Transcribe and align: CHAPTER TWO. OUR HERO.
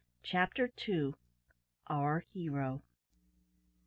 CHAPTER 0.23 0.67
TWO. 0.67 1.13
OUR 1.87 2.25
HERO. 2.33 2.81